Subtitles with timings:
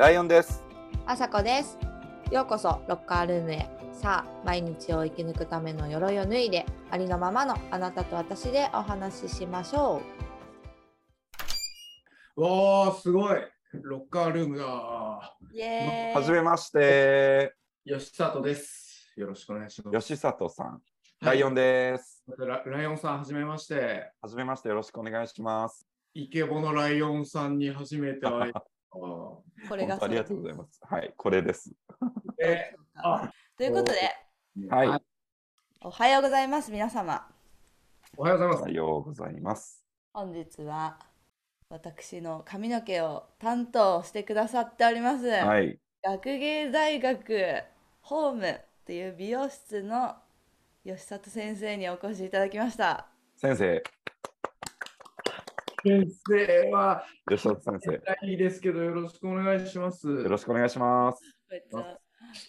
[0.00, 0.64] ライオンです。
[1.04, 1.76] あさこです。
[2.30, 3.68] ようこそロッカールームへ。
[3.92, 10.00] さあ、毎日を生き抜くための鎧を脱いで、ありのままのあなたと私でお話ししましょ
[12.34, 13.36] わあ、すごい。
[13.74, 15.36] ロッカールームだ。
[15.52, 15.54] う。
[15.54, 17.52] イエはじめまして、
[17.86, 19.12] 吉里です。
[19.16, 19.98] よろしくお願いします。
[19.98, 20.66] 吉里さん。
[20.66, 20.80] はい
[21.20, 22.24] ライオンです。
[22.38, 24.10] ラライオンさん、はじめまして。
[24.22, 25.86] はじめまして、よろしくお願いします。
[26.14, 28.50] イケボのライオンさんに初めて会。
[28.90, 29.44] こ
[29.76, 30.80] れがありがとうございます。
[30.82, 31.72] はい、これです。
[32.42, 33.98] えあということで、
[34.68, 35.02] はい、
[35.82, 37.28] おはようございます、皆様。
[38.16, 38.70] おはようございますおは。
[38.70, 39.84] ようございます。
[40.12, 40.98] 本日は
[41.68, 45.26] 私の髪の毛を担当してくださっております。
[45.26, 47.62] はい、学芸大学
[48.00, 50.16] ホームっていう美容室の
[50.84, 53.06] 吉里先生にお越しいただきました。
[53.36, 53.82] 先生、
[55.82, 60.08] 先生は、吉里先生、いいですけど、よろしくお願いします。
[60.08, 61.22] よろしくお願いします。
[61.50, 61.98] めっちゃ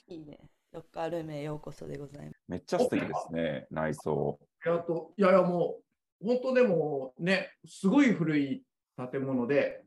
[0.08, 0.40] いいね。
[0.74, 2.36] ロッカールームへようこそでございます。
[2.50, 4.38] めっちゃ素敵ですね、内装。
[4.66, 5.78] やっと、いやいや、も
[6.22, 8.64] う、本当でもね、すごい古い
[9.12, 9.84] 建物で、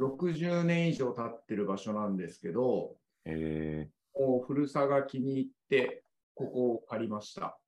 [0.00, 6.02] 60年以上経ってる場所なんですけど、えもう古さが気に入って、
[6.34, 7.58] ここを借りました。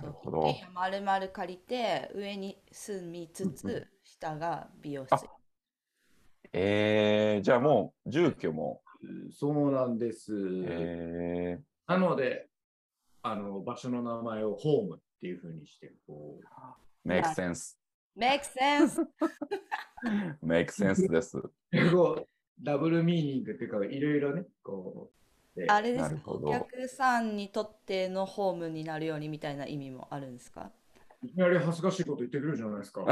[0.00, 0.40] ー、なるほど。
[0.42, 5.26] 部屋丸々借りて上に住みつうんうつ下が美容あ室。
[6.52, 8.82] えー、じゃあもう住居も、
[9.32, 10.32] そうなんです。
[10.66, 12.48] えー、なので、
[13.22, 16.40] あの場所の名前をホームっていうふうにして、こ
[17.04, 17.76] う、make sense。
[18.18, 19.06] Make sense!
[20.44, 21.40] make sense です。
[21.92, 22.26] こう
[22.62, 25.10] ダブルミーニングっていうか、いろいろね、こ
[25.68, 26.08] あれですか？
[26.10, 30.70] なるほどお客さんにとってのホームになるようにみたいな意味もあるんですか？
[31.22, 33.04] いきなり恥ずかしいこと言ってくるじゃないですか。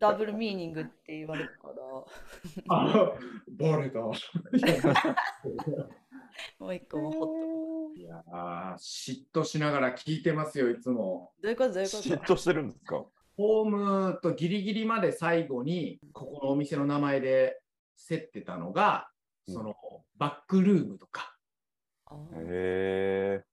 [0.00, 1.74] ダブルミーニングって言われるから、
[2.68, 3.12] あ
[3.50, 4.00] バレた。
[6.58, 8.00] もう一個もホット。
[8.00, 11.32] いやー嫉妬しながら聞いてますよ、いつも。
[11.42, 11.74] どういうこと？
[11.74, 12.02] どういうこと？
[12.02, 13.04] 嫉妬してるんですか？
[13.36, 17.60] ホームとギリギリまで最後に、ここのお店の名前で
[18.08, 19.19] 競ってたのが、うん
[19.50, 19.74] その
[20.16, 21.34] バックルームとか、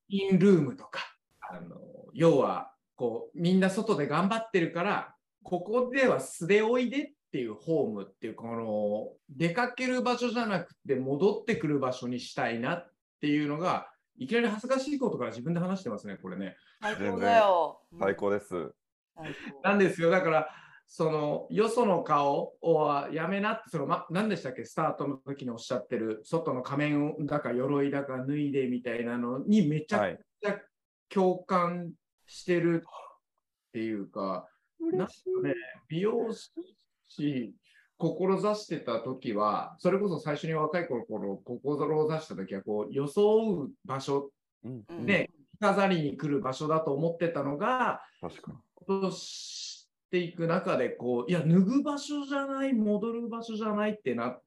[0.09, 1.02] インルームとか、
[1.41, 1.78] あの
[2.13, 12.91] 要はこうみんな外で頑張ってるから、ここでは素でおいでっていうホームっていう、この出かける場所じゃなくて戻ってくる場所にしたいなっ
[13.22, 16.56] ていうのが、いきなり恥ずかしいことから自分で話してますね、これね。
[16.81, 17.81] 最高だよ。
[17.94, 18.72] ー、最高です。
[19.64, 20.50] なんですよ、だから、
[20.87, 30.57] そのよその顔をやめなって、そのま、何でしたっけ、スタートの時におっしゃってる、外の仮面だか鎧だか脱いでみたいなのにめちゃくちゃ
[31.09, 31.91] 共感
[32.25, 34.47] してるっていうか、
[34.79, 35.55] なんかね、
[35.89, 36.33] 美容
[37.09, 37.53] 師、
[37.97, 44.31] 志してた時は、それこそ最初に若い頃、志した時は、こう、装う場所、
[44.63, 48.61] うん、うんね飾りに来る場所だと思ってたのが、確か
[50.12, 54.41] ていく中でこういや脱ぐ場所じゃない戻る場所じゃないってなっ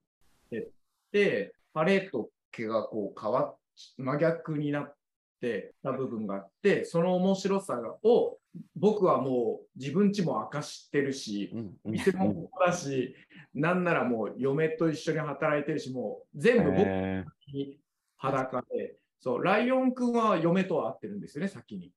[0.51, 0.69] てっ
[1.13, 3.57] てパレート毛がこう変わっ
[3.99, 4.95] 真逆になっ
[5.41, 8.39] てた部分があってその面白さを
[8.77, 11.55] 僕はもう自分家も明かしてるし
[11.85, 13.15] 店もここだし
[13.55, 17.79] なんならもう嫁と一緒に働いてるしもう全部僕えに
[18.17, 21.93] 裸でそうライオン君は嫁とは会ってるんですよね先に。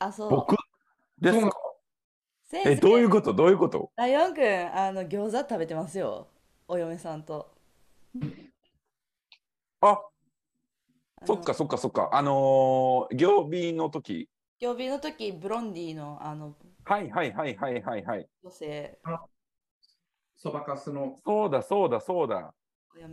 [0.00, 0.30] あ、そう。
[0.30, 0.56] ー僕？
[1.20, 1.52] ですか？
[2.52, 3.32] 先生え、どういうこと？
[3.32, 3.90] どういうこと？
[3.96, 6.28] ライオンくん、あの、餃子食べてますよ。
[6.68, 7.50] お嫁さんと。
[9.80, 10.02] あ、
[11.24, 12.10] そっかそっかそっか。
[12.12, 14.28] あのー、行日の時。
[14.60, 16.54] 曜日の時、ブロンディのあの
[16.84, 18.28] はいはいはいはいはいはい。
[18.44, 18.98] 女性、
[20.36, 22.52] そばかすのそうだそうだそうだ。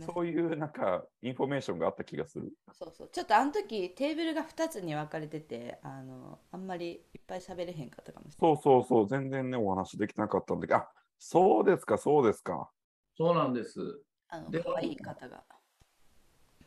[0.04, 2.52] そういうなんかインフォメーションがあった気がする。
[2.72, 3.08] そうそう。
[3.12, 8.56] ちょっとあの時、テーブルが2つに分かれてて、あの、あんまりいっぱい喋れへんかったかもしれない。
[8.56, 9.08] そうそうそう。
[9.08, 12.70] 全然ね、お話できなかったんだけど、あ、そうですかそうですか。
[13.16, 13.80] そうなんです。
[14.28, 15.42] あの、で可愛い方が。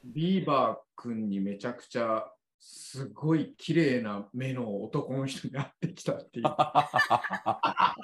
[0.04, 2.30] ビーバー君にめちゃくちゃ
[2.66, 6.46] すごい綺麗な目の男の人に会ってきたっていう。
[6.48, 7.96] あ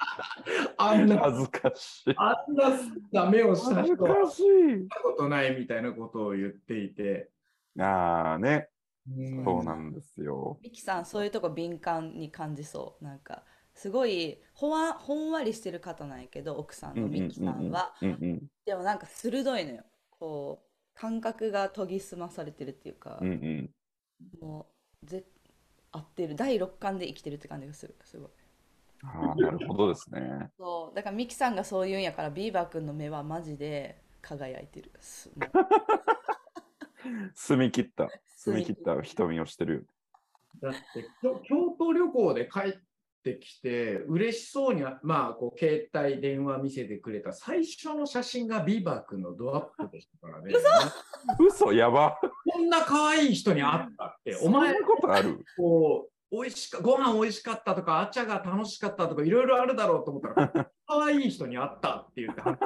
[0.96, 2.14] んな、恥ずかしい。
[2.16, 2.70] あんな
[3.10, 4.88] ダメをした恥ず人は会っかしい。
[4.88, 7.30] たことないみたいなことを言っていて。
[7.78, 8.68] ああね、
[9.08, 10.58] うんそうなんですよ。
[10.62, 13.04] ミキさん、そういうとこ敏感に感じそう。
[13.04, 17.94] なんか、すごいほわほんわりしてる方なんやけど、奥さんのミキさんは。
[18.02, 19.84] うんうんでもなんか鋭いのよ。
[20.10, 23.70] こう、感覚が研ぎ澄まされてるっていうかうんう、ん
[24.40, 24.66] も
[25.02, 25.24] う、ぜ
[25.92, 26.34] 合ってる。
[26.34, 27.94] 第六感で生きてるって感じがする。
[28.04, 28.30] すごい。
[29.02, 30.50] ああ、なるほどですね。
[30.58, 30.96] そう。
[30.96, 34.90] だからミキさんがそう言うんやから、ビーバー君の目はマジで輝いてる。
[35.00, 35.30] す
[37.34, 39.86] 澄み切った、 澄み切った瞳をしてる。
[40.60, 40.80] だって
[41.22, 42.72] 京 京都旅行で帰っ
[43.22, 50.52] てきて嬉しそうにまあこう携帯電話見せてくれた最初の写真がビーバー君のドアップでしたからね。
[51.38, 51.72] 嘘！
[51.72, 52.18] やば。
[52.52, 54.36] こんな可愛い人に会ったって。
[54.42, 55.44] お前そんなことある？
[55.56, 62.58] こう美味しかご飯美味しかったとかあちゃが楽しかったとかいろいろあるだろうと思ったら 可愛い人に会ったって言って話。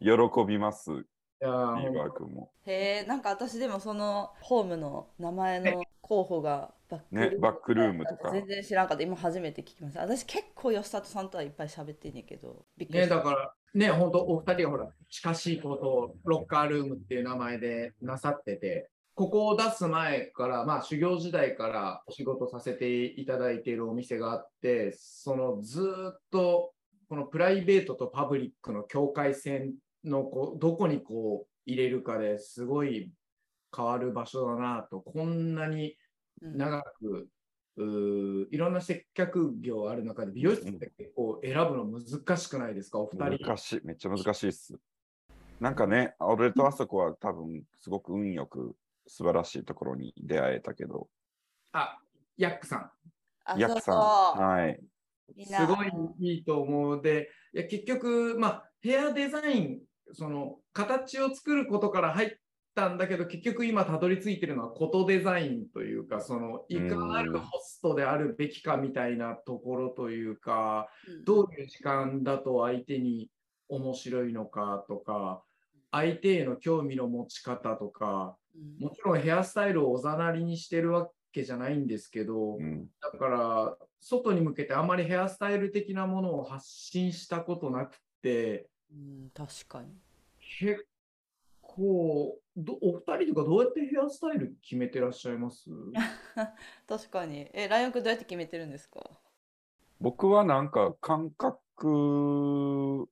[0.00, 1.04] 喜びます、ビ
[1.40, 2.50] いやーーバー君も。
[2.66, 9.04] へえ、なんか私でもそのホームの名前の候補がバックねバックルームとか全然知らんかった。
[9.04, 10.00] 今初めて聞きました。
[10.00, 13.16] 私結構吉里さんとはいっぱい喋ってんねんけど、びっくりね、した。
[13.16, 26.72] だからね、本当お二人がほら、近しいことをロッカールームっていう名前でなさってて、ここを出す前から、まあ修行時代からお仕事させていただいているお店があって、そのずーっと
[27.08, 33.12] このプライベートとパブリックの境界線のこうどこにこう入れるかですごい
[33.76, 35.96] 変わる場所だなと、こんなに
[36.42, 37.28] うん長く、
[37.76, 43.44] うーいろんな接客業ある中で美容室って結構選ぶの難しくないですか、お二人。
[43.44, 44.78] 難しい、めっちゃ難しいっす。
[45.60, 48.76] なんかね、俺とあそこは多分すごく運よく
[49.08, 51.08] 素晴らしいところに出会えたけど、
[51.72, 51.98] あ、
[52.36, 52.90] ヤックさん。
[53.44, 54.80] あ、ヤクさん、はい。
[55.36, 55.90] すごい
[56.20, 57.02] いいと思う。
[57.02, 59.78] で、いや結局、まあ、ヘアデザイン、
[60.12, 62.30] その形を作ることから入っ
[62.74, 71.24] たんだけど、結局今たどり着いてるのはことデザインというか、そのいかなるホストであるべきかみたいなところというか、うん。
[71.24, 73.30] どういう時間だと相手に
[73.68, 75.42] 面白いのかとか、
[75.90, 78.84] 相手への興味の持ち方とか、うん。
[78.84, 89.88] もちろんヘアスタイルをおざなりにしてるわけじゃないんですけど、うん、だから、外に向けてあんまりヘアスタイル的なものを発信したことなくて、うん、確かに。
[90.58, 90.86] 結
[91.62, 95.70] 構、どお二人とかどうやってヘアスタイル決めてらっしゃいます？
[96.88, 97.48] 確かに。
[97.52, 99.00] え、ライオンくんどうやって決めてるんですか？
[100.00, 103.08] 僕はなんか感覚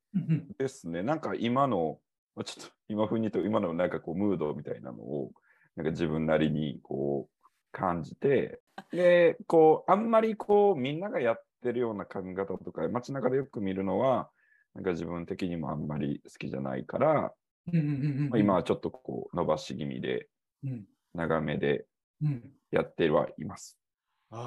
[0.58, 1.02] ですね。
[1.02, 2.00] なんか今の、
[2.34, 5.32] まあちょっと今風に言うと今のなんかこうムードみたいなのを
[5.74, 8.60] なんか自分なりにこう感じて、
[8.92, 14.30] で、こうあんまりこうみんながやってるような髪型とか街中でよく見るのは、
[14.76, 17.32] なんか自分的にもあんまり好きじゃないから、
[17.67, 20.28] まあ今はちょっとこう伸ばし気味で
[20.64, 20.84] うん
[21.14, 21.87] 長めで
[22.23, 23.78] うんやってはいます。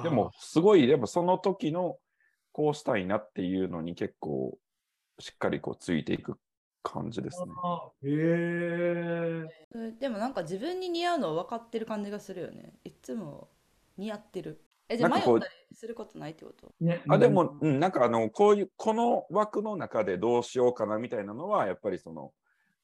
[0.02, 1.96] でも、すごい、でもその時の
[2.52, 4.56] こうしたいなっていうのに結構
[5.18, 6.38] しっかりこうついていく
[6.82, 7.46] 感じですね。
[8.04, 12.74] へでもなんか自分に似合うの分かってる感じがするよね。
[12.84, 13.48] いつも
[13.96, 14.60] 似合ってる。
[14.90, 16.72] え、じゃあなんかこう迷ったりすることないってこと？
[16.80, 22.32] ねあでも、うん、なんかあの、こういう、この枠の中でどうしようかなみたいなのは、やっぱりその、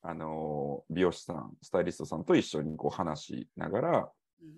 [0.02, 3.98] あの美容師さん、スタイリストさんと一緒にこう話しながら、
[4.40, 4.54] うん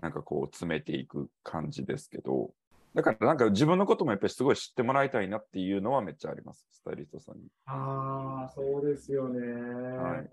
[0.00, 2.52] なんかこう詰めていく感じですけど、
[2.94, 7.48] だからなんか自分のこともやっぱりすごい知ってもらいたいなっていうのはめっちゃあります、スタイリストさんに。
[7.66, 9.40] ああ、そうですよね。
[9.40, 10.30] はい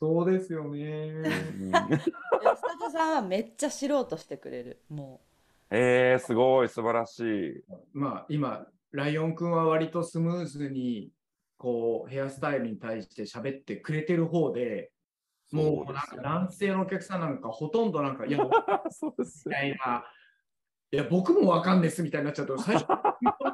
[0.00, 1.24] そうですよね。
[1.62, 1.88] スタ
[2.78, 4.82] トさんはめっちゃ知ろうとしてくれる。
[4.90, 5.22] も
[5.70, 7.64] えー、すごい、素晴らしい。
[7.92, 11.10] まあ今、ライオンくんは割とスムーズに
[11.56, 14.92] こうヘアスタイルに対して喋ってくれてる方で、
[15.50, 18.50] もうなんか男性のお客さんなんかほとんどなんか、いや、み
[18.90, 20.04] そうですよたいな、
[20.92, 22.86] いや、僕もわかんですみたいになっちゃうと、 最初、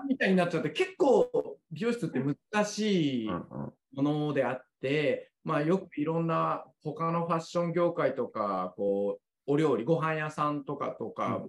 [0.09, 11.45] みたいになっちゃって、結構美容室って難しいものであって、まあ、よくいろんな他のファッション業界とか、こうお料理、ご飯屋さんとかとか、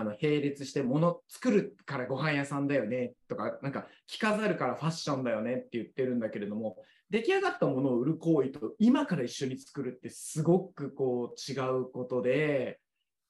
[0.00, 6.76] あの並列して物作るからご飯屋さんだよねとか、なんか着飾るからファッションだよねって言ってるんだけれども、
[7.10, 12.80] 出来上がったものを売る行為と今から一緒に作るってすごくこう違うことで、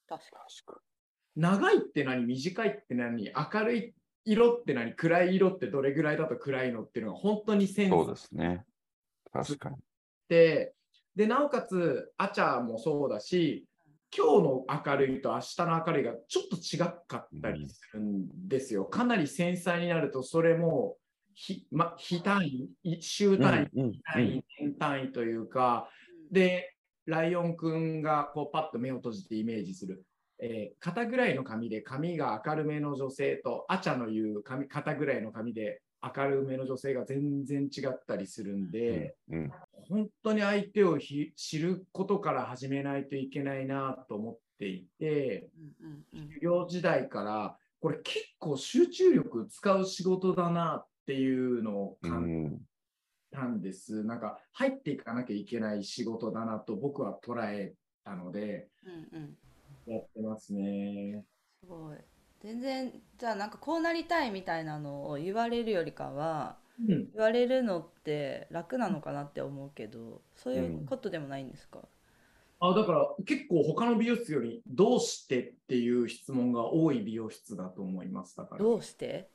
[0.07, 0.83] う、確か確か
[1.35, 8.65] 長いって何、短いって何、明るい色って何、暗い色ってどれぐらいだと暗いのっていうのが本当にセンスにそうですね。
[9.33, 9.77] 確かに。
[10.29, 10.75] で、
[11.17, 13.67] で、なおかつ、アチャもそうだし、
[14.15, 18.85] 今日の明るいと明日の明るいがちょっと違かったりするんですよ。
[18.85, 20.97] かなり繊細になると、それも、
[21.35, 25.89] ひま、日単位、い週単位、うんうん単位、年単位というか、
[26.31, 26.75] で、
[27.07, 30.05] ライオンくんがこうパッと目を閉じてイメージする。
[30.39, 39.53] えー肩ぐらいの髪で髪が明るめの女性と、アチャの言う髪肩ぐらいの髪で明るめの女性が全然違ったりするんで、うん
[39.89, 45.51] 本当に相手をひ知ることから始めないといけないなと思っていて、
[45.83, 46.29] うんうんうん。
[46.35, 52.59] 修行時代から、これ結構集中力使う仕事だなっていうのをう感じん
[53.33, 54.05] たんです。
[54.05, 59.93] なんか入っていかなきゃいけない仕事だなと僕は捉えたので、うんうん。
[59.93, 61.25] やってますね。
[61.61, 61.97] すごい
[62.43, 71.81] 全然じゃあなんかこうなりたいみたいなのを言われるよりかはうん、言われるのって楽なのかなって思うけどそういうことでもないんですか、
[72.65, 78.37] あだから結構他の美容室よりどうしてっていう質問が多い美容室だと思います。
[78.37, 78.63] だから。
[78.63, 79.29] どうして、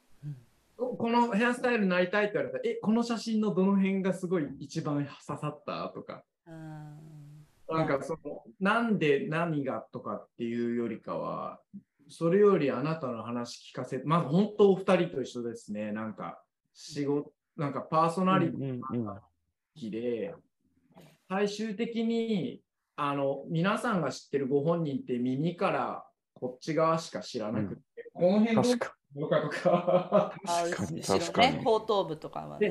[0.78, 6.96] このヘアスタイルになりたいって言われたら、え、この写真のどの辺がすごい一番刺さったとか、うん、
[7.70, 11.60] なんかその、なんで何がとかっていうよりかは、
[12.10, 15.92] それよりあなたの話聞かせて、まず本当お二人と一緒ですね。
[15.92, 16.42] なんか
[16.74, 19.20] 仕事、なんかパーソナリティうんうんうん。
[19.76, 20.34] きで、
[21.30, 22.62] 最終的に
[22.96, 27.82] あの皆さんが知ってるご本人って耳からこっち側しか知らなくて、
[28.14, 28.64] この辺の
[29.28, 31.02] かとか、あ確かに。
[31.02, 31.58] 後ろ確かに。
[31.58, 32.70] ね後頭部とかはね。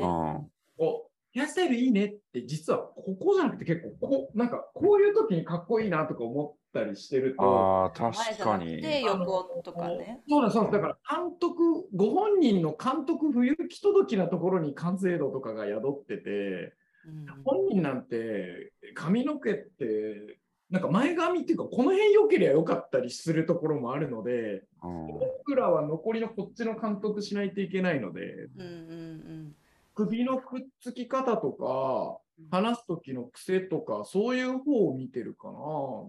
[0.79, 1.06] お
[1.37, 8.81] ヘアスタイルいいねって実はここじゃなくて結構こうなんかこういう時にかっこいいなとか思ったりしてるとあ確かに。
[8.81, 10.23] て横とかね。
[10.27, 11.63] そうなんですそうだから監督
[11.95, 16.73] ご本人の監督不行き届きなところに完成度とかが宿ってて
[17.07, 17.27] うん。
[17.45, 20.39] 本人なんて髪の毛って
[20.71, 25.07] なんか前髪っていうかこの辺良ければよかったりするところもあるのでうん。
[25.45, 28.21] 僕らは残りのこっちの監督しないといけないので
[28.57, 29.57] うんうん
[29.97, 32.19] 首のくっつき方とか
[32.51, 35.55] 話す時の癖とかそういう方を見てるかな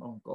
[0.08, 0.32] なんか。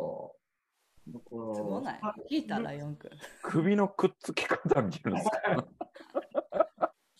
[1.08, 2.00] だからすごない？
[2.30, 3.10] 聞いたライオンくん
[3.42, 5.68] 首のくっつき方見るんですか？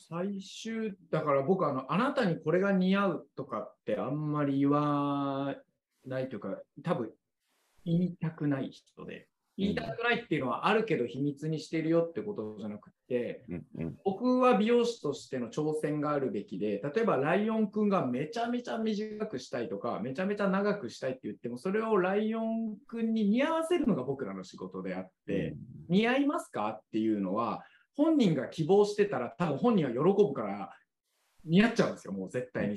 [0.08, 5.54] 最終だから僕あのあなたにこれが似合うとかってあんまり言わ
[6.06, 7.10] ないというか多分
[7.84, 9.26] 言いたくない人で
[9.58, 13.98] 言いたくないっていうのはあるけど秘密にしてるよってことじゃなくてうんうん。
[14.04, 25.54] 僕は美容師としての挑戦があるべきで例えばライオンくんがめちゃめちゃ短くしたいとかめちゃめちゃ長くしたいって言ってもそれをライオンくんに似合わせるのが僕らの仕事であって、
[25.88, 27.62] 似合いますかっていうのは
[27.96, 30.70] 本人が希望してたら多分本人は喜ぶから
[31.44, 32.76] 似合っちゃうんですよもう絶対に、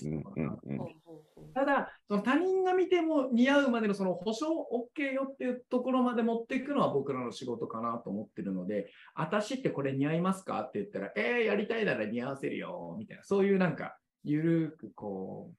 [1.53, 15.51] ただその他人が見ても似合うまでのその保証 OK よっていうところまで持っていくのは僕らの仕事かなと思ってるので私ってこれ似合いますかって言ったらえー、やりたいなら似合わせるよみたいなそういうなんかゆるくこ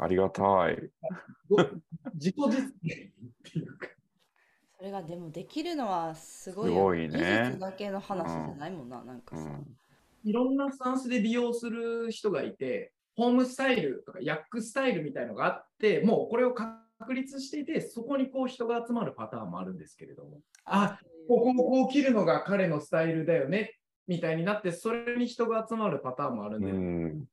[0.00, 0.78] ありがたい。
[2.14, 2.70] 自己実現っ
[3.42, 3.88] ていうか。
[4.76, 9.36] それがでもできるのはすごいすごいね技術だけの話じゃないもんな、なんか。
[9.36, 9.77] さ、うん
[10.24, 20.98] いろんなスタンスで美容する人がいて、ホームスタイルとかヤックスタイルみたいのがあって、もうこれを確立していて、そこにこう人が集まるパターンもあるんですけれども、あ
[21.28, 23.74] こここう切るのが彼のスタイルだよね
[24.06, 26.78] みたいになって、それに人が集まるパターンもあるんで、うん。
[26.78, 27.24] うんうん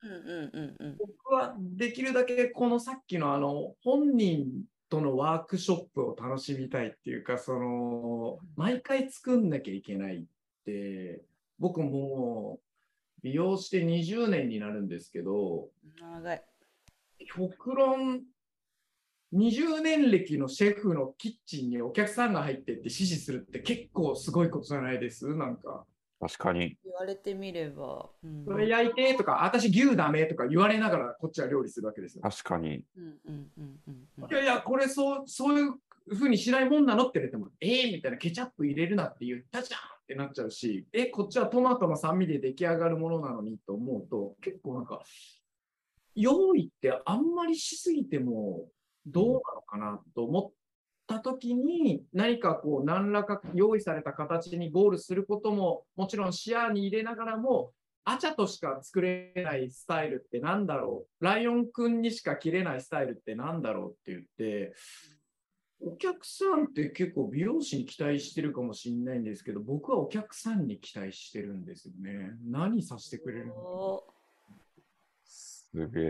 [0.53, 0.97] うんうん。
[0.97, 4.47] 僕はできるだけこのさっきのあの本人
[4.89, 10.23] とのワークショップを楽しみたいっていうか、その毎回作んなきゃいけないっ
[10.65, 11.21] て、
[11.59, 12.59] 僕も
[13.25, 16.43] 美容して20年になるんですけど、長い
[17.35, 18.21] 極論
[19.33, 25.35] 20年歴のシェフのキッチンにお客さんが入ってって指示するって結構すごいことじゃないです？
[25.35, 25.85] なんか。
[26.19, 26.77] 確かに。
[26.85, 32.21] 言われてみれば、うん、それ焼いてとか、私牛ダメとか言われながらこっちは料理するわけですよ。
[32.21, 32.83] 確かに。
[32.95, 35.73] うんうんうんうんうんいやいや、これそうそういう
[36.07, 45.01] ふうにしないもんなのって言われても、えー、みたいなケチャップ入れるなって言ったじゃんってなっちゃうし、え、こっちはトマトの酸味で出来上がるものなのにと思うと、結構なんか、
[46.13, 48.67] 用意ってあんまりしすぎても
[49.05, 50.51] どうなのかなと思っ
[51.07, 57.71] た時に、何かこう、何らか用意された形にゴールすることも、もちろん視野に入れながらも、
[58.07, 61.25] アチャとしか作れないスタイルってなんだろう。
[61.25, 64.75] ライオンくんにしか着れないスタイルってなんだろうって言って、
[65.81, 72.31] お客さんって結構美容師に期待してるかもしれないんですけど、僕はお客さんに期待してるんですよね。
[72.45, 74.03] 何させてくれるの
[75.25, 76.09] すげえ。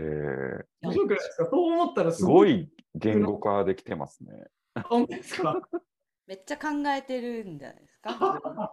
[0.82, 1.48] 面白くないですか？
[1.50, 2.52] そう思ったらすすごごい。
[2.60, 4.32] い言語化できてますね。
[4.84, 5.60] 本当ですか？
[6.26, 8.72] めっちゃ考えてるんじゃないですか？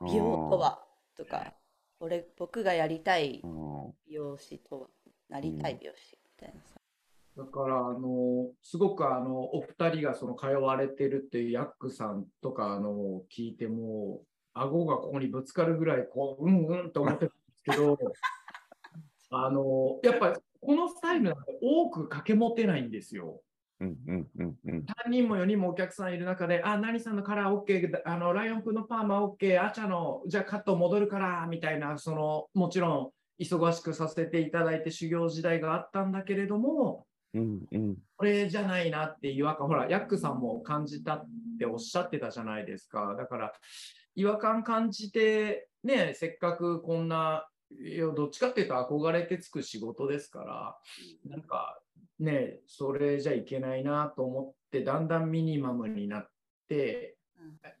[0.04, 1.54] 美容とはとか
[2.00, 3.94] 俺僕がやりたいうん。
[4.06, 4.88] 美容師とは
[5.30, 6.75] なりたい美容師みたいなさ
[7.36, 14.22] だから、あの、すごくあの、お二人がその通われてるっていうヤックさんとか、あの、聞いても、
[14.54, 17.98] 顎がここにぶつかるぐらい、こう、うんうんと思ってたんですけど、
[19.30, 23.42] あの、やっぱりこのスタイルなんて多く掛け持てないんですよ。
[23.80, 24.86] うんうんうんうん。
[25.06, 37.05] 3人も4人もお客さんいる中で、あ、何さんのカラー OK、あのライオン君のパーマ OK、アチャの、じゃあカット戻るから、みたいな、その、もちろん忙しくさせていただいて修行時代があったんだけれども、
[37.36, 37.96] うんうん。
[38.16, 41.26] これじゃないなって違和感、ほら、ヤックさんも感じたっ
[41.58, 43.14] ておっしゃってたじゃないですか。
[43.16, 43.52] だから、
[44.14, 50.78] 違和感感じて、ね、せっかくこんな、いやどっちかっていうと憧れてつく仕事ですから、
[51.28, 51.78] なんか
[52.18, 56.28] ね、それじゃいけないなと思って、だんだんミニマムになっ
[56.68, 57.16] て、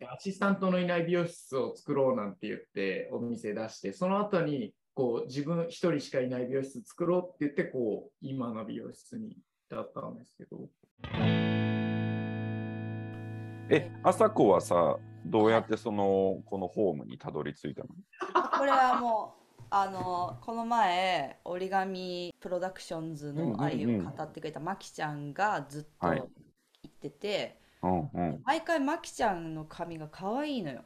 [0.08, 9.36] アシスタントのいない美容室を作ろうなんて言ってお店出して、その後にこう自分一人しかいない美容室作ろうって言って、こう今の美容室に
[9.70, 10.70] 至ったんですけど。
[13.68, 17.88] え、朝子はさ、どうやってその、このホームにたどり着いたの？
[18.58, 26.22] これはもうあのこの前折り紙プロダクションズの愛を語ってくれたまきちゃんがずっとはい
[26.84, 28.40] 言ってて、うんうん。
[28.46, 30.84] 毎回まきちゃんの髪が可愛いのよ。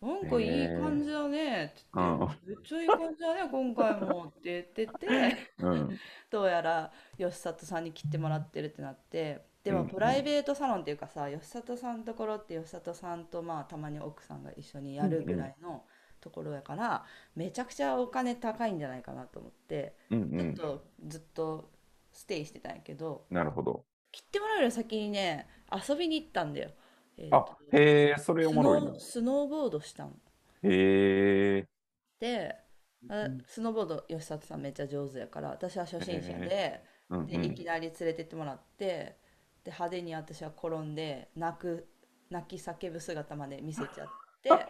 [0.00, 5.98] なんかいい感じだねって言って、めっちゃいい感じだね今回もって言っててうん
[6.30, 15.84] どうやら吉里さんに切ってもらってるってなってでもプライベートサロンっていうかさ吉里さんのところって吉里さんとまあたまに奥さんが一緒にやるぐらいの
[16.22, 17.04] ところやから
[17.36, 20.54] めちゃくちゃお金高いんじゃないかなと思ってうんうん。
[20.54, 21.70] ちょっとずっと
[22.10, 23.84] ステイしてたんやけどなるほど。
[24.12, 26.70] 切ってもらうより先にね遊びに行ったんだよ。
[27.20, 29.00] えーあと、へえ、それおスもろいなノー。
[29.00, 30.12] スノーボードしたの。
[30.62, 31.68] へえ。
[32.20, 32.56] で、
[33.08, 39.18] あスノーボード吉里さんめっちゃ上手やから私は初心者で,、うんでいきなり連れてってもらって
[39.64, 41.88] で派手に私は転んで泣く
[42.30, 44.08] 泣き叫ぶ姿まで見せちゃっ
[44.42, 44.50] て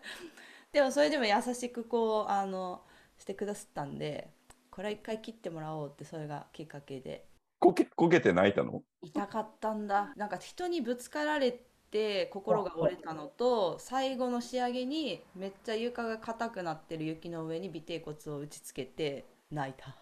[0.72, 2.84] でもそれでも優しくこうあの
[3.18, 4.30] してくださったんで
[4.70, 7.28] これ一回切ってもらおうってそれがきっかけで
[7.60, 8.82] こけ、こけて泣いたの？
[9.02, 10.12] 痛かったんだ。
[10.16, 11.52] なんか人にぶつかられ
[11.90, 19.94] て心が折れたのと最後の仕上げにめっちゃ床が硬くなってる雪の上に尾てい骨を打ちつけて泣いた。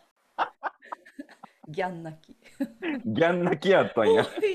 [1.68, 2.36] ギャン泣き。
[3.04, 4.22] ギャン泣きやったんもうや。
[4.22, 4.48] 痛い。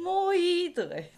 [0.00, 0.74] もういい。
[0.74, 1.12] とか言って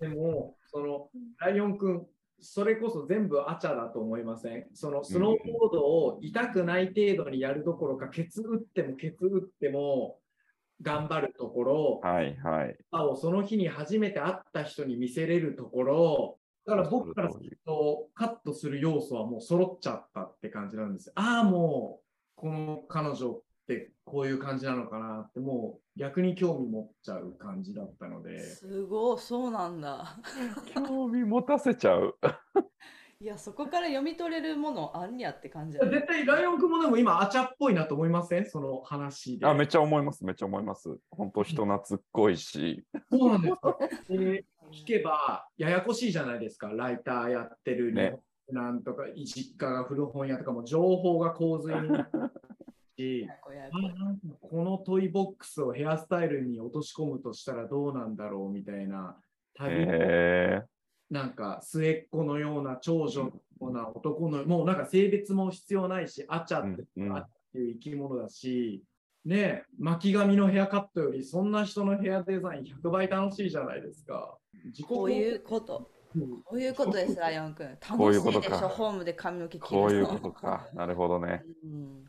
[0.00, 1.08] でも、その
[1.38, 2.06] ライオンくん、
[2.42, 4.66] それこそ全部アチャだと思いません？
[4.74, 10.18] そのスノーボードを痛くない程度にやるどころか、ケツ打ってもケツ打っても
[10.82, 12.76] 頑張るところ、はいはい。
[12.90, 21.12] 歯をその日に初めて会った人に見せれるところ、だから僕からすると、カットする要素はもう揃っちゃったって感じなんですよ。
[21.16, 23.40] ああ、もう、この彼女
[23.74, 28.40] ってこういう感じなのかなって、もう逆に興味持っちゃう感じだったので。
[28.40, 30.16] すごいそうなんだ
[30.74, 32.16] 興味持たせちゃう。
[33.20, 38.46] いやそこから読み取れるものあんにゃって感じ絶対ライオン君もでも今、アチャっぽいなと思いません？
[38.46, 39.46] その話で。
[39.46, 40.24] あ、めっちゃ思います。
[40.24, 40.98] めっちゃ思います。
[41.10, 42.84] 本当人懐っこいし。
[43.12, 43.78] そうなんですよ。
[44.10, 46.68] で聞けば、ややこしいじゃないですか。
[46.70, 51.88] ライターやってるねなんとか、実家が古本屋とかも情報が洪水に
[52.96, 53.28] し、
[54.40, 59.16] このトイボックスをヘアスタイルに落とし込むとしたらどうなんだろうみたいな、
[59.54, 59.86] 旅。
[61.10, 68.82] なんか末っ子のような長女のような男の、もうなんか性別も必要ないし、あちゃって、うんうんあっていう生き物だし、
[69.26, 74.38] ねえ、巻き髪のヘアカットよりそんな人のヘアデザイン100倍楽しいじゃないですか。
[74.64, 80.68] 自己こういうことうんこういうことですライオンくんこういう楽しことかいでしょホームで髪の毛切るこういうのことか。
[80.74, 81.42] なるほどね。
[81.64, 82.04] うん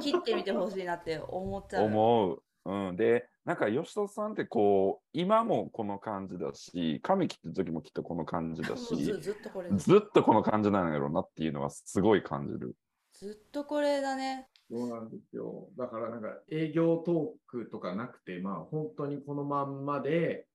[0.00, 1.84] 切ってみてほしいなって思っちゃう。
[1.86, 2.42] 思う。
[2.66, 12.74] うん、で、なんか吉田さんってこう、今もこの感じだし、髪切ってる時もきっとこの感じだし、ずずっとこれずっとこの感じなんやろうなっていうのはすごい感じる。
[13.12, 14.48] ずっとこれだね。
[14.70, 15.68] そうなんですよ。
[15.76, 20.46] だからなんか営業トークとかなくて、まあ本当にこのまんまで、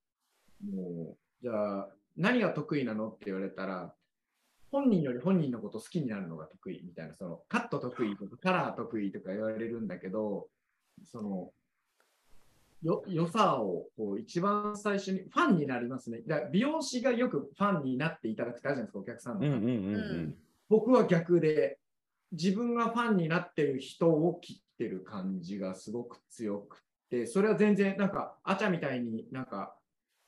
[0.67, 3.93] もう、じゃあ何が得意なのって言われたら、
[4.71, 10.47] 本人より本人のこと好きになるのが得意みたいな、そのカット得意とかカラー得意とか言われるんだけど、
[11.05, 11.51] その、
[12.81, 16.21] よ良さをこう一番最初にファンになりますね。
[16.25, 19.47] だから美容師がよくファンになっていただくってあるじゃないですか、お客さんの。
[19.47, 20.35] うんうんうんううんん。
[20.69, 21.79] 僕は逆で、
[22.31, 29.75] 自分がファンになってる人を切ってる感じがすごく強くて、それは全然なんか、アチャみたいになんか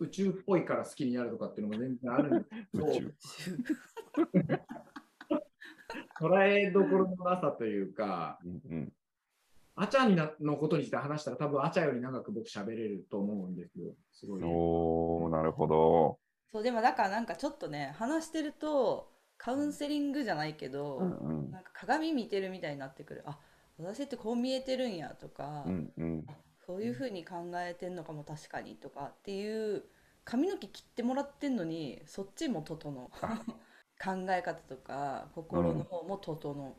[0.02, 2.88] 宇宙っぽいから好きになるとかっていうのも全然あるんですけど。
[6.20, 8.94] 捉えどころのなさというか、うんうん
[9.74, 13.96] アチャになのことにして話したら多分アチャより長く僕喋れると思うんですよ。
[14.12, 14.42] すごい。
[14.44, 16.20] おー、なるほど。
[16.52, 23.24] そうでもだからなんかちょっとね話してるとカウンセリングじゃないけど、うんうんなんか鏡見てるみたいになってくる。
[23.26, 23.40] あ
[23.78, 26.34] 私ってこう見えてるんやとか、うんうんあ
[26.68, 29.84] そういうふうに考えてんのかも確かにとかっていう
[30.24, 33.44] 髪の毛切ってもらってんのにそっちも整うあ
[34.04, 36.76] 考え方とか心の方も整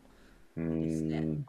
[0.56, 0.60] う。
[0.60, 1.44] ですね。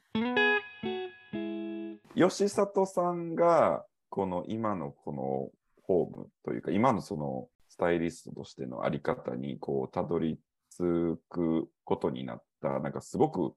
[2.15, 5.49] 吉里さんがこの今のこの
[5.87, 13.55] ホームというか今のそのスタイリストとしてのあり方にこうたどり着くことになったなんかすごく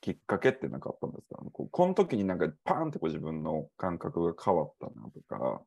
[0.00, 1.42] きっかけってなかったんですか？
[1.52, 5.62] ここの時になんかパーンってこう自分の感覚が変わったなとか。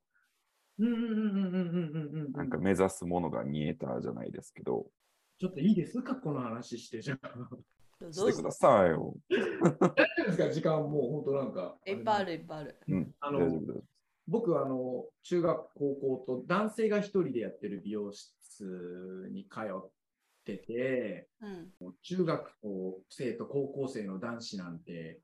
[0.79, 4.87] なんか目指すものが見えたじゃないですけど。
[5.39, 6.01] ちょっといいです？
[6.01, 7.29] かこの話してじゃあ。
[8.01, 9.15] どうぞしてくださいよ。
[9.29, 10.51] 大丈夫ですか？
[10.51, 11.75] 時間もう本当なんか。
[11.85, 12.75] いっぱいあるいっぱいある。
[12.87, 13.61] うん、あの。
[14.25, 19.91] 僕あの中学高校と男性が一人でやってる美容室に通っ
[20.45, 22.51] ててうん中学
[23.09, 25.19] 生と高校生の男子なんて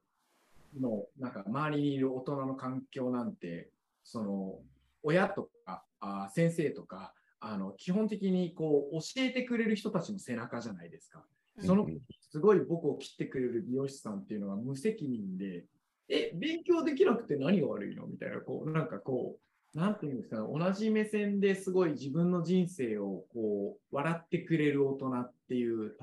[0.78, 3.70] のなんか周りにいる大人の環境なんて
[4.04, 4.60] その
[5.02, 11.24] 親とかあ先生とかあの基本的にこう教えてくれる人たちの背中じゃないですか。
[11.62, 12.00] そのうん
[12.32, 15.66] すごい僕を切ってくれる美容師さんっていうのは無責任で、
[16.08, 19.38] え、勉強できなくて何が悪いのみたいな、こう、なんかこ
[19.74, 25.96] う、なんていうんですかね、同じ目線ですごい自分の人生をこう、笑ってくれる大人っていう、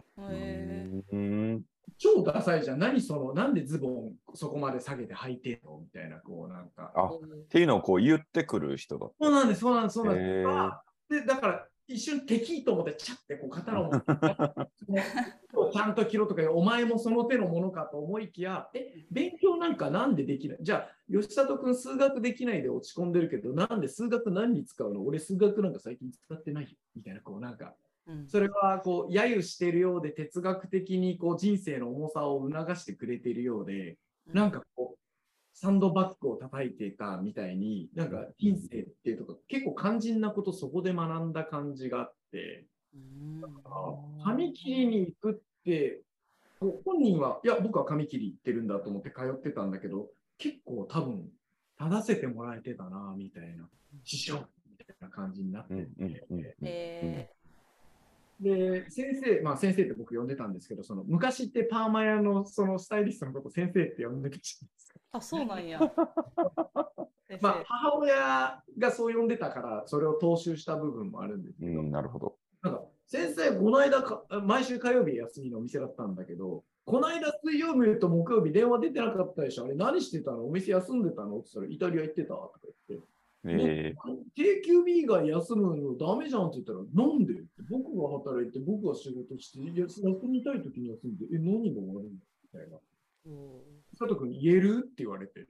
[1.98, 2.80] 超ダサいじゃん。
[2.80, 6.92] 何その、なんでズボンそこまで下げて履いてんのみたいな、こう、なんか。
[6.94, 10.95] あっていうのをこう言ってくる人だっそうなんです、そうなんです、そうなんです。
[11.08, 14.06] で、だから、一瞬敵と思って、チャってこう刀を持って、
[15.72, 20.58] ちゃんと着ろとか、お前もその手のものかと思いきや、え、勉強なんかなんでできない？
[20.60, 25.02] じゃあ、吉里君数学できないで落ち込んでるけど、なんで数学何に使うの？
[25.02, 26.70] 俺数学なんか最近使ってないよ。
[26.96, 27.76] みたいな、こうなんか、
[28.08, 28.28] うん。
[28.28, 34.98] それはこう、揶揄してるようで、哲学的にこう人生の重さを促してくれているようで、なんかこう、
[35.58, 43.42] サンドバッグを叩いてたみたいに、なんか人生っていうとか、結構肝心なことそこで学んだ感じがあって、うん。
[44.22, 46.02] 髪切りに行くって、
[46.60, 51.26] 本人は、いや、僕は髪切り行ってるんだと思って通ってたんだけど、結構多分、
[51.78, 53.66] 正せてもらえてたな、みたいな、
[54.04, 57.30] 師匠みたいな感じになってうんて、
[58.40, 64.58] で、先生、まあ先生って僕呼んでたんですけど、その昔ってパーマ屋のそのスタイリストのこと先生って呼んでたじ
[65.12, 65.80] あ、そうなんや。
[67.40, 72.36] まあ母親がそう呼んでたから、それを踏襲した部分もあるんですけど、うん、なるほど。
[72.62, 79.64] なんか、先生、この間か、毎週火曜日休みのお店だったんだけど、この間水曜日と木曜日電話出てなかったでしょ。
[79.64, 80.46] あれ何してたの？
[80.46, 81.38] お店休んでたの？
[81.38, 83.06] って言ったら、イタリア行ってたとか言って、
[83.48, 83.94] え
[84.36, 87.34] 定休日以外休むのダメじゃんって言ったら、なんで？
[87.34, 92.10] って僕が働いて、僕が仕事して、いや休みたい時に休んで、え、何が悪いの？
[92.10, 92.18] み
[92.52, 92.78] たいな。
[93.28, 93.62] お
[93.98, 94.84] 佐藤君言える？
[94.84, 95.46] って言われて、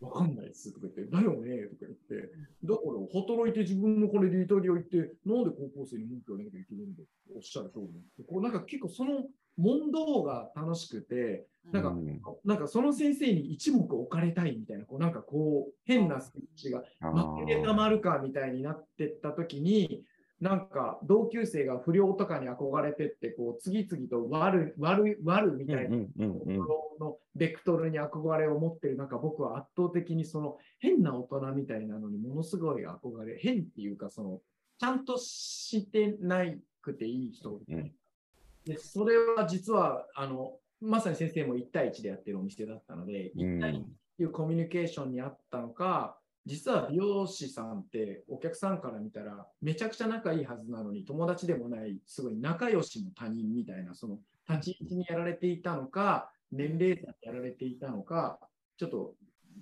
[0.00, 2.28] わかんないっすとか言って、だよねとか言って、
[2.64, 7.88] だから働いて自分の金でイタリア行って、なんで高校生に文句言わなきゃいけないんだっておっしゃる通り
[8.18, 9.24] でこうなんか結構その
[9.56, 12.20] 問答が楽しくて、ーなんかうん。
[12.44, 20.02] なんかその先生に一目置かれたいみたいな、こうなんかこう変なスイッチがあ負けてたまるかみたいになってった時に、
[20.44, 26.56] なんか同級生が不良とかに憧れてって、こう次々と悪い、悪い、悪いみたいなうんうんうんうん。
[26.58, 34.42] ところのベクトルに憧れを持ってる中、僕は圧倒的にその変な大人みたいなのにものすごい憧れ、変っていうか、その
[34.78, 37.62] ちゃんとしてないくていい人。
[37.66, 37.92] うん
[38.66, 43.84] でそれは実はあの、まさに先生も1対1でやってるお店だったので、1対1っ
[44.16, 58.38] ていうコミュニケーションにあったのか、実は美容師さんってお客さんから見たらめちゃくちゃ仲いいはずなのに友達でもないすごい仲良しの他人みたいなその立ち位置にやられていたのか年齢差でやられていたのか
[58.76, 59.14] ちょっと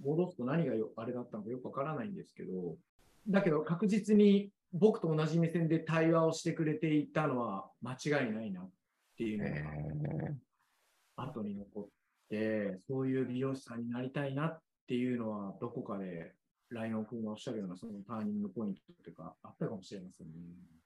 [0.04, 2.76] 戻すと何がよあれだったのかよくわからないんですけど
[3.28, 8.70] だけど確実に僕と同じ目線で対話をしてくれていたのは間違いないなっ
[9.16, 10.34] ていうのがえ
[11.16, 11.88] 後に残っ
[12.28, 16.32] て、そういう美容師さんになりたいなっていうのは、どこかで、
[16.72, 20.32] ライオン君がおっしゃるような、そのターニングポイントというか、あったかもしれませんね。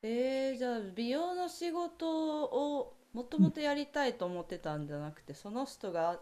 [0.02, 6.20] えー、じゃあ美容の仕事をもともとやりたいと思ってたんじゃなくて、その人が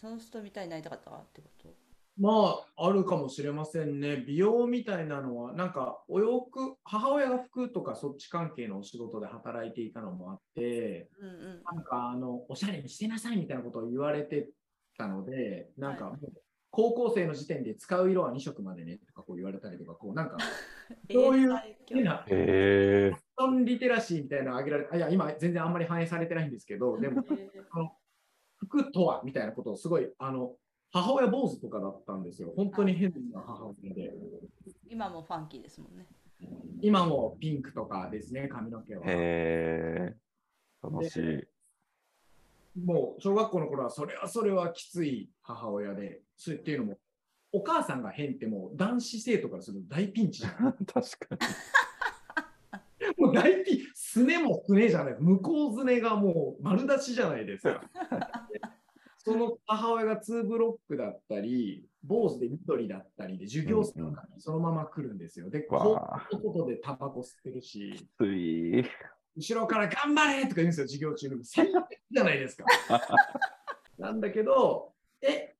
[0.00, 1.68] その人みたいになりたかったってこと？
[2.20, 4.16] まあ、あるかもしれませんね。
[4.26, 14.48] 美容みたいなのは、なんか、お洋服、母親が服とかそっち関係のお仕事で働いていたのもあって、うんうんなんか、あの、おしゃれにしてなさいみたいなことを言われて
[14.96, 16.18] たので、なんか、
[16.70, 20.36] 高校生の時点で使う色は2色までねとかこう言われたりとか、こうなんか、
[21.10, 21.54] そういう
[21.86, 27.50] 変なえファッションリテラシーみたいなの挙げられて、あいや、今全然あんまり反映されてないんですけど、 でも、え
[28.56, 30.56] 服とはみたいなことをすごい、あの、
[30.90, 32.52] 母親坊主とかだったんですよ。
[32.56, 34.12] 本当に変な母親で。
[34.12, 36.06] ー今もファンキーですもんね。
[36.80, 39.02] 今もピンクとかですね、髪の毛は。
[39.06, 40.16] へ
[40.82, 41.48] 楽しい。
[42.84, 46.98] もう小学校の頃はそれはそれはきつい母親で、そうっていうのも、
[47.52, 50.72] お母さんが変ってもう男子生徒からすると大ピンチじゃん。
[50.86, 51.02] 確か
[53.06, 53.24] に。
[53.24, 57.82] もう大ピン、すねもすねじゃない、向こうすねがもう丸出しじゃないですか。
[59.18, 65.50] その母親が2ブロックだったり、坊主で緑だったりで、授業生とかにそのまま来るんですよ。
[65.50, 66.00] で、こ
[66.32, 68.84] う外でタバコ吸ってるし、つい。
[69.36, 71.44] 後ろから頑張れとか言うんですよ、授業中に。
[71.44, 72.64] 最悪じゃないですか。
[73.98, 75.56] なんだけど、え、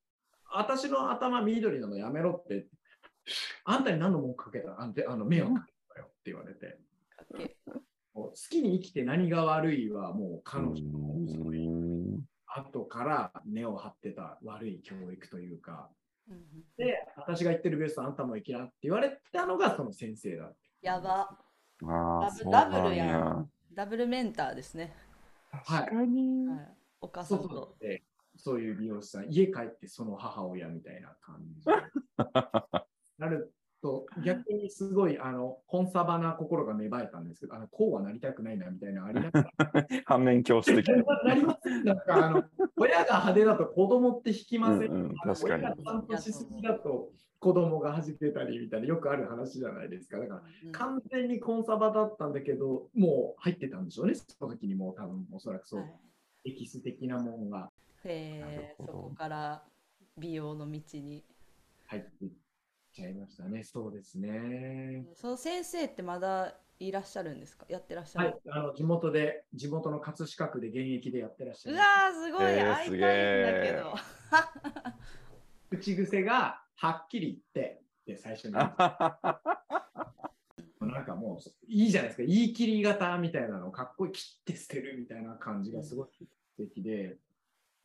[0.51, 2.67] 私の頭緑なのやめろって、
[3.65, 6.79] あんたに何の文句かけたあんてあの迷惑かけたよって言われて、
[8.13, 15.89] 好きに生きて何が悪いはもう彼女のうん後から根を張ってた悪い教育というか、
[16.27, 16.41] うんうん
[16.77, 20.51] で、私が言ってるベストあんたも生きなって言われたのがその先生だ。
[20.81, 21.37] やば。
[21.85, 23.49] ああ、ダブそうなんダブルややん。
[23.73, 24.95] ダブルメンターですね。
[25.51, 26.47] はい確かに。
[26.47, 26.67] はい、
[27.01, 27.75] お母さそうんと。
[28.39, 31.65] で、そういう美容師さん、家帰ってその母親みたいな感じ。
[33.17, 40.87] なると、逆にすごいあのコンサバな心が芽生えたんですけど、あのこうはなりたくないなみたいなのありながら反面教師的。
[40.87, 40.95] な。
[41.33, 42.43] りませんなんかあの
[42.77, 45.63] 親が派手だと子供って引きません、うんうん確かに。
[45.63, 50.19] 親がちゃんとしすぎだと子供が弾けたりみたいなよくある話じゃないですか。
[50.19, 50.71] だからうん。
[50.71, 55.93] 完全にコンサバだったんだけど、もう入ってたんでしょうね、その時にもう多分おそらくそう、はい。
[56.45, 57.68] エキス的なものが
[58.05, 59.63] へえ、そこから
[60.17, 61.23] 美容の道に。
[61.87, 62.31] 入っていっ
[62.93, 63.63] ちゃいましたね。
[63.63, 65.05] そうですね。
[65.15, 67.65] その先生ってまだいらっしゃるんですか？
[67.67, 71.79] やってらっしゃる、はい、あの地元で、地元の葛飾区で現役でやってらっしゃうる。
[71.79, 73.95] わーすごい、えー会いたいんだけど。
[75.69, 78.53] 口癖がはっきり言って、で最初に。
[80.81, 86.25] なんかもういいじゃないですか、言い切り型みたいなのをかっこいい、切って捨てるみたいな感じがすごい素
[86.57, 87.17] 敵で、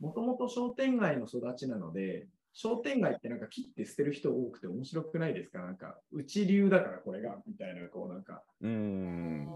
[0.05, 5.61] もともと商店街の育ちなので、商店街ってなんか切って捨てる人多くて面白くないですか？
[5.61, 9.47] なんか、うち流だからこれが、みたいな、こうなんか、うん。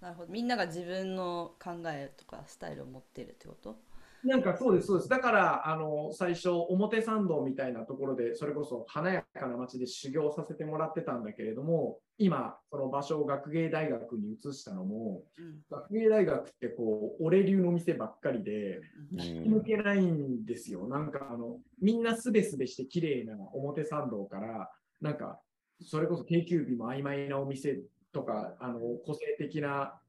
[0.00, 3.76] なるほどみんなが自分の考えとかスタイルを持ってるってこと？
[4.24, 5.08] なんかそうです、そうです。
[5.08, 18.80] だから、あの、最初、表参道みたいなところで、それこそ華やかな街で修行させてもらってたんだけれども、今、その場所を学芸大学に移したのも、うん学芸大学ってこう、俺流の店ばっかりで、
[19.12, 20.88] うん引き抜けないんですよ。
[20.88, 25.40] なんかあの、みんなすべすべして綺麗な表参道から、なんか、
[25.80, 27.78] それこそ定休日も曖昧なお店
[28.12, 30.00] とか、あの、個性的な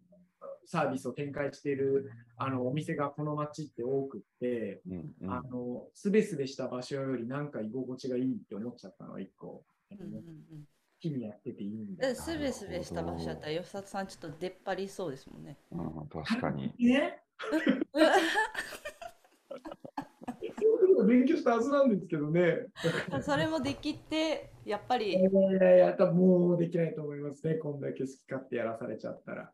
[0.66, 9.64] サービスを展開している、あの、お店がこの街って多くって、うんうんあの、すべすべした場所よりなんか居心地がいいって思っちゃったのは一個。
[9.92, 15.58] うんうんうん木にやってていいんだすべすべした場所だったら吉里さんちょっと出っ張りそうですもんね。
[15.72, 16.74] うん確かに。
[16.78, 17.58] ね そ
[20.68, 22.66] ういうこと勉強したはずなんですけどね。
[23.22, 27.56] それもできてやっぱりいやいやいや、多分もうできないと思いますね。
[27.56, 29.52] こんだけ好き勝手やらされちゃったら。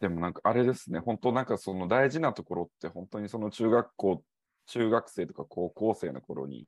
[0.00, 4.24] でもなんかあれですね、本当なんかその大事なところって本当にその中学校、
[4.66, 6.66] 中学生とか高校生の頃に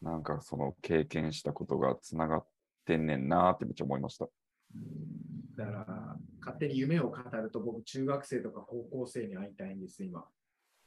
[0.00, 2.46] なんかその経験したことがつながっ
[2.84, 4.26] てんねんなーってめっちゃ思いました。
[4.74, 10.20] うんだから、勝手に夢を語ると僕、中学生とか高校生に会いたいんです、今。
[10.20, 10.24] あ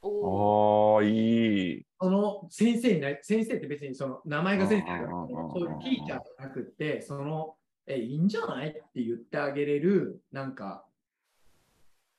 [0.02, 1.86] あ、いい。
[2.00, 7.54] その先生にな先生って別にその名前が先生だそういうティーチャーじゃなくて、その、
[7.86, 10.84] え、いいんじゃないって言ってあげれる、なんか、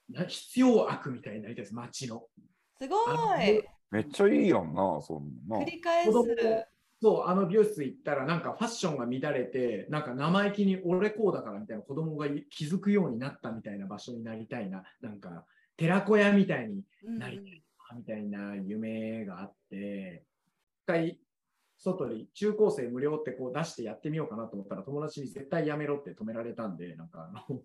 [0.09, 2.25] な必要悪みたいになりたいです、街の。
[2.77, 2.95] すご
[3.38, 5.59] いめっちゃいいやんな、そんな。
[5.59, 6.11] 繰り返す
[7.01, 15.45] そう、あの美容室行ったら、なんかファッションが乱れて、なんか生意気に俺こうだからみたいな子供が気づくようになったみたいな場所になりたいな、なんか
[15.77, 20.23] 寺子屋みたいにうんなりたいなみたいな夢があって、
[20.84, 21.19] 一回
[21.77, 27.62] 外に中高生無料ってこう出してやってみようかなと思ったら友達に絶対やめろって止められたんで、なんかあの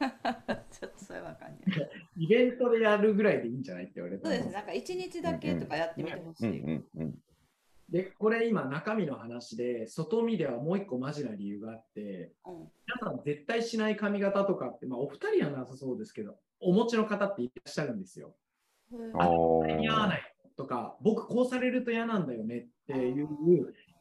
[0.70, 1.60] ちょっとそれわかんない。
[2.18, 6.60] イベントでやるぐらいでいいんじゃないって言われたそうですね、なんか一日だけとかやってみてほしうんい。
[6.60, 7.14] うんうん。
[7.88, 12.54] で、これ今中身の話で、外見ではもう一個マジな理由があって、うん。
[12.86, 18.34] 皆さん絶対しない髪型とかって、まあ、お二人はなさそうですけど、お持ちの方っていらっしゃるんですよ。
[19.18, 23.28] あこれ似合わないとか、僕こうされると嫌なんだよねっていう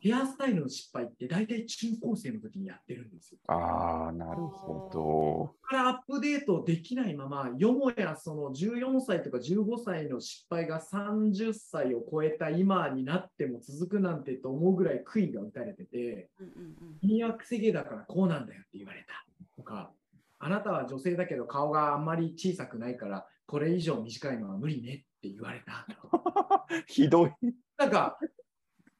[0.03, 3.39] ヘアスタイルの失敗って大体中高生の時にやってるんですよ。
[3.47, 4.99] ああ、なるほど。
[4.99, 16.53] ここからアップデートできないまま、よもやその14歳とか15歳の失敗が30歳を超えた今になっても続くなんてと思うぐらい悔いが打たれてて、うんうん
[16.99, 19.91] 君はくせ毛だからこうなんだよって言われたとか、
[20.39, 25.87] あなたは女性だけど顔があんまり小さくないからこれ以上短いのは無理ねって言われた。
[26.87, 27.31] ひどい。
[27.77, 28.17] なんか、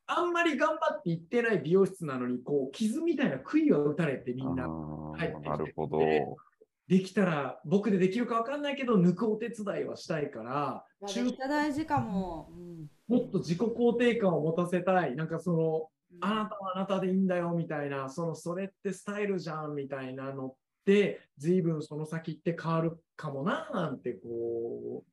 [0.05, 5.99] あんまり頑張って行ってない美容室なのに、こう、傷みたいな杭は打たれてみんな、あ入ってきてーなるほど。
[6.87, 12.49] できたら、僕でできるか分かんないけど、抜くお手伝いはしたいから、中大事かも。
[12.51, 15.15] うんもっと自己肯定感を持たせたい。
[15.15, 25.03] なんかその、うんあなたはあなたでいいんだよみたいな、そのそれってスタイルじゃんみたいなのって、随分その先って変わるかもななんてこ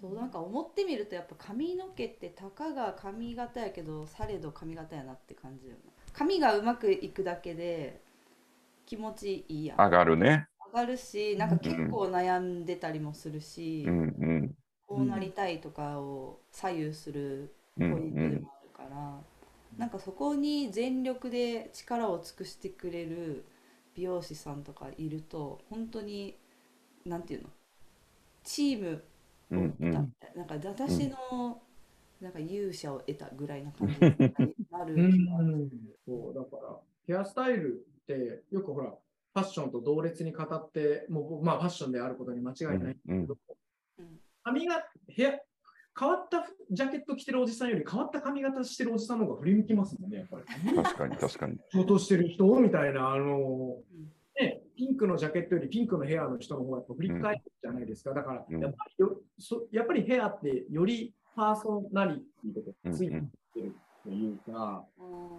[0.00, 8.00] そうなんか思ってみるとやっぱ髪の毛ってたかが髪型やけどされど髪型やなって感じよな髪がうまくいくだけで
[8.84, 10.48] 気持ちいいやん上がるね。
[10.72, 14.54] 上がるしなんか結構悩んでたりもするし、うんうん。
[14.86, 19.20] こうなりたいとかを左右するうんポイントでもあるから、
[19.76, 23.44] なんかそこに全力で力を尽くしてくれる
[23.94, 26.36] 美容師さんとかいると本当に
[27.04, 27.48] なんていうの？
[28.44, 28.98] チームを
[29.50, 30.00] うんうんな,、
[30.34, 31.62] なんか私の
[32.20, 34.00] なんか勇者を得たぐらいな感じに
[34.70, 35.70] なる。
[36.06, 43.36] そう、だから、ヘアスタイルって、よくほら、ファッションと同列に語って、もう、まあ、ファッションであることに間違いないんだけうんど、
[43.98, 44.06] うん
[44.42, 45.40] 髪が、ヘア、
[45.98, 50.44] 変わったジャケット着てるおじさんより変わった髪型してるおじさんの方が振り向きますもんね、やっぱり。
[50.82, 51.58] 確かに確かに。
[51.70, 54.15] 仕事してる人みたいな、あの、うんね、
[54.76, 58.14] ピンクのジャケットよりピンクのヘアの人の方がやっぱ振り返るじゃないですか。
[58.14, 63.28] だからうんやっぱりよ、そやっぱりヘアってよりパーソナリティとかついてる
[64.04, 64.84] というか、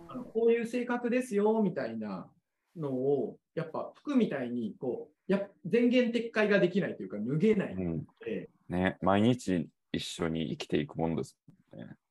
[0.09, 2.27] あのこういう性格ですよみたいな
[2.75, 8.05] のを、やっぱ服みたいにこうやっ前言撤回ができないというか、脱げないのうん。
[8.25, 11.37] で、ね、毎日一緒に生きていくものです。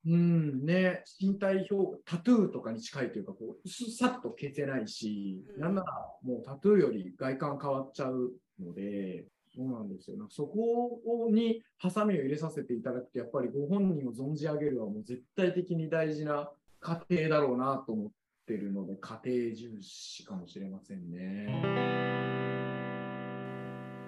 [0.09, 5.93] うんね、身体表タトゥーとかに近いというかこう、すさっと消せないし、うんなんなら
[6.23, 10.17] もうタトゥーより外観変わっちゃうので、そうなんですよ。
[10.17, 18.11] なんかそこにハサミを入れさせていただくと、やっぱりご本人を存じ上げるはもう絶対的に大事な過程だろうなと思っ
[18.47, 21.47] てるので、家庭重視かもしれませんね。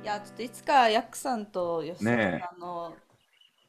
[0.04, 2.94] いやちょっといつかヤックさんと吉田さんの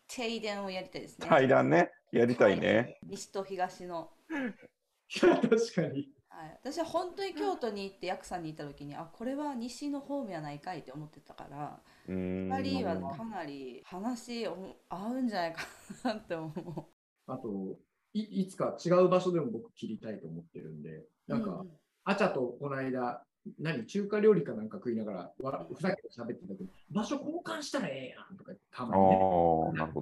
[0.09, 1.27] 停電をやりたいですね。
[1.29, 2.99] 対談ね、やりたいね。
[3.03, 4.09] 西と東の。
[4.29, 6.09] いや、確かに。
[6.29, 12.15] はい、私は本当に京都に行ってヤクさんに行った時にあこれは西の方面やないかいって思ってたからうー
[12.47, 15.63] ん2人はかなり話お合うんじゃないか
[16.05, 17.31] なって思う。
[17.31, 17.77] あと
[18.13, 21.69] い、いつか違う場所でも僕切りたいと思ってるんで、なんか、うん
[22.05, 23.23] あちゃとこの間、
[23.59, 28.97] 何、中華料理かなんか食いながら、わふざけて喋ってたけど、場所交換したらええやんとか言ってたあま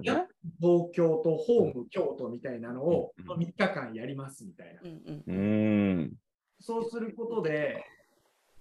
[0.00, 0.26] ね。
[0.60, 4.80] 東京とホーム、京都みたいなのをうんまあ3日間やりますみたいな。
[4.82, 6.12] うん。
[6.60, 7.84] そうすることで、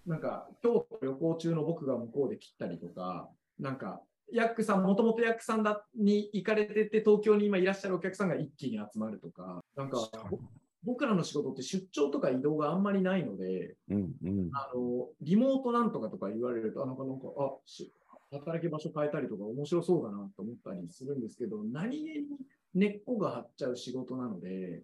[0.06, 10.40] なんか、京都旅行中の僕が向こうで切ったりとか、なんか、ヤックさん、もともとヤックさんだに行かれてて、東京に今いらっしゃるお客さんが一気に集まるとか、なんか、ぼ
[10.84, 14.50] 僕らの仕事って出張とか移動があんまりないので、うんうん。
[14.54, 17.92] あの、リモートなんとかとか言われると、あなんか、なんか、あ、し
[18.32, 22.26] 働き場所変えたりとか面白そうだなと思ったりするんですけど、何気に
[22.74, 24.84] 根っこが張っちゃう仕事なので、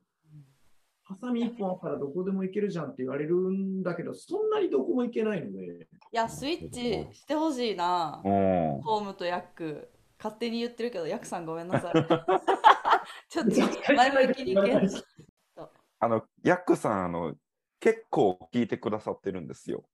[1.04, 8.22] ハサミ一本あったらどこでも行けるじゃんって言われるんだけど、そんなにどこも行けないので、いやスイッチしてほしいな。
[8.24, 8.82] うん。
[8.82, 9.90] ホームとヤック。
[10.18, 11.94] 勝手に言ってるけどヤックさんごめんなさい。
[13.28, 14.90] ちょっと前向きに意見
[16.04, 17.36] あの、ヤックさん、あの、
[17.80, 19.86] 結構聞いてくださってるんですよ。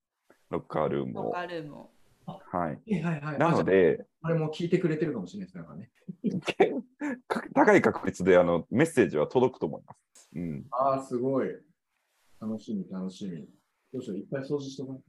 [0.49, 1.23] ロッカールームを。
[1.25, 1.89] ロカルームを
[2.25, 2.69] はい。
[2.69, 3.37] はいはいはい。
[3.37, 7.19] なので、あ、あれも聞いてくれてるかもしれないです、ね。
[7.27, 10.29] か 高い確率であのメッセージは届くと思います。
[10.35, 10.65] うん。
[10.71, 11.49] ああ、すごい。
[12.41, 13.47] 楽しみ、楽しみ。
[13.93, 15.03] どうしよう、いっぱい掃除しとかない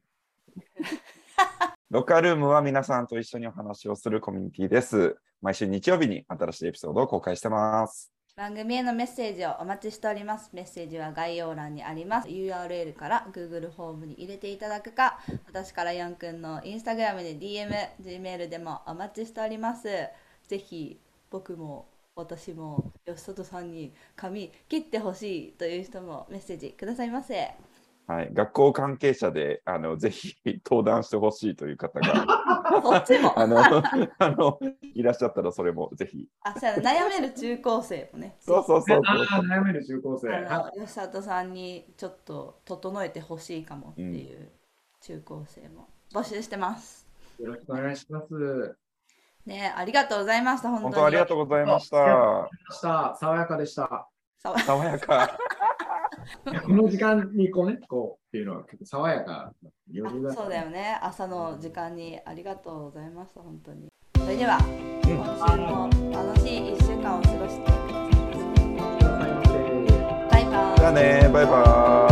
[1.91, 5.17] ロッカールームは皆さんと一緒にお話をするコミュニティです。
[5.41, 8.13] 毎週日曜日に新しいエピソードを公開してます。
[8.41, 10.49] 番組へのメッセージをお待ちしております。
[10.55, 12.29] メッセージは概要欄にあります。
[12.29, 17.69] URL から Google フォームに入れていただくか、私からヤンくんの Instagram で DM、
[18.03, 19.89] Gmail でもお待ちしております。
[20.49, 21.87] ぜひ僕も
[22.17, 27.51] 私も吉里さんに髪切ってほしいという人もメッセージくださいませ。
[28.11, 30.35] はい、学校関係者であのぜひ
[30.69, 32.27] 登壇してほしいという方が。
[33.37, 33.61] あの
[34.19, 34.59] あの
[34.95, 36.29] いらっしゃったらそれもぜひ。
[36.43, 38.37] あ、そうやな悩める中高生もね。
[38.41, 40.35] そうそうそう悩める中高生。
[40.35, 44.51] あのは吉里さんにちょっと整えてほしいかもっていう
[45.03, 47.07] 中高生も募集してます。
[47.39, 47.45] い。
[47.45, 48.77] よろしくお願いします。
[49.47, 50.69] ねありがとうございました。
[50.69, 50.95] 本当に。
[50.95, 52.49] 本当ありがとうございました。
[52.73, 53.17] した。
[53.21, 54.09] 爽やかでした。
[54.43, 55.39] 爽やか。
[56.45, 60.99] この時間にこうね、こうっていうのは結構爽やかな余裕だあそうだよね。
[61.03, 63.41] 朝の時間にありがとうございました。
[63.41, 63.91] 本当に。
[64.31, 68.11] れではうん今週も楽しい1週間を過ごしてください。
[70.31, 72.10] バイバイじゃあねバイバイ